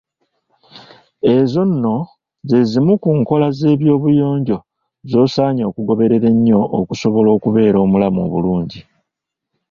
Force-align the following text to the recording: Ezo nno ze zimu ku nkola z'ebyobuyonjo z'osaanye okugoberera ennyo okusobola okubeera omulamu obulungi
Ezo 1.35 1.61
nno 1.71 1.97
ze 2.49 2.59
zimu 2.69 2.93
ku 3.03 3.09
nkola 3.19 3.47
z'ebyobuyonjo 3.57 4.57
z'osaanye 5.09 5.63
okugoberera 5.69 6.25
ennyo 6.33 6.61
okusobola 6.79 7.29
okubeera 7.37 7.77
omulamu 7.85 8.19
obulungi 8.27 8.79